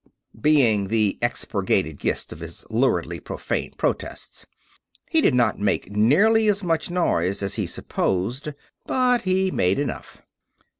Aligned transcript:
being 0.41 0.87
the 0.87 1.19
expurgated 1.21 1.99
gist 1.99 2.33
of 2.33 2.39
his 2.39 2.65
luridly 2.71 3.19
profane 3.19 3.71
protests. 3.77 4.47
He 5.07 5.21
did 5.21 5.35
not 5.35 5.59
make 5.59 5.91
nearly 5.91 6.47
as 6.47 6.63
much 6.63 6.89
noise 6.89 7.43
as 7.43 7.53
he 7.53 7.67
supposed, 7.67 8.49
but 8.87 9.21
he 9.21 9.51
made 9.51 9.77
enough. 9.77 10.23